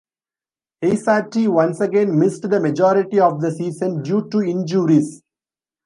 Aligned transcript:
Aisatti, 0.83 1.47
once 1.47 1.79
again, 1.79 2.17
missed 2.17 2.49
the 2.49 2.59
majority 2.59 3.19
of 3.19 3.39
the 3.39 3.51
season, 3.51 4.01
due 4.01 4.27
to 4.31 4.41
injuries. 4.41 5.21